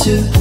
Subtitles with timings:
[0.00, 0.39] to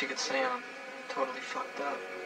[0.00, 0.60] You could say I'm
[1.10, 2.19] totally fucked up.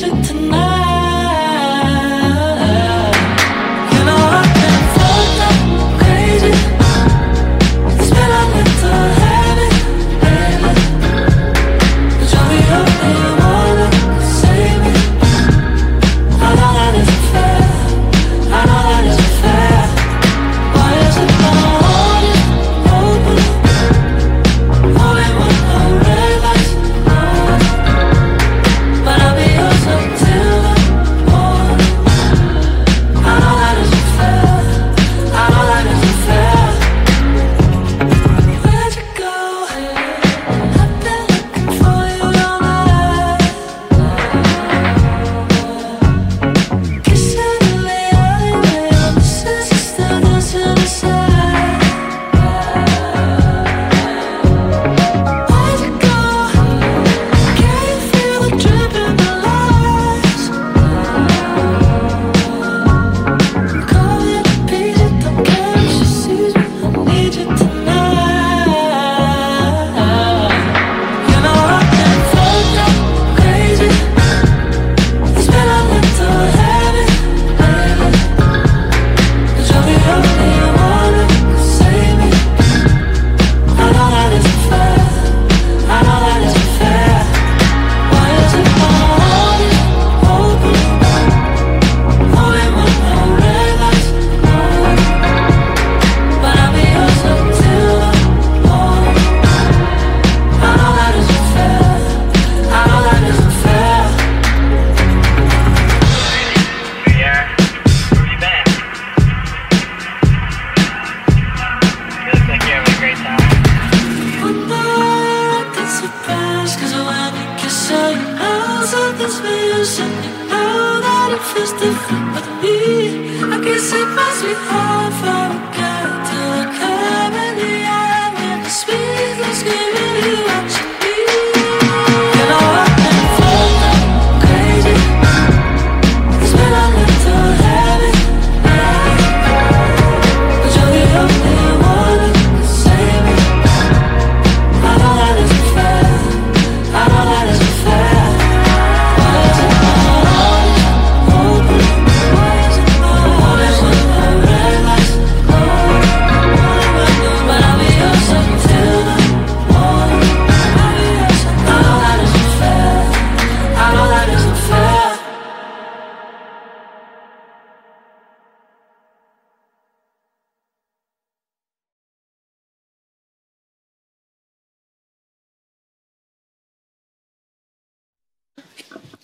[0.00, 0.81] need tonight.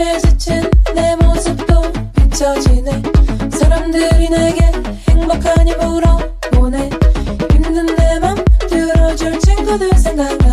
[0.00, 3.02] 삶에 지친 내 모습도 비춰지네.
[3.52, 4.72] 사람들이 내게
[5.10, 6.90] 행복하니 물어보네.
[7.52, 8.34] 힘든 내 맘
[8.68, 10.49] 들어줄 친구들 생각나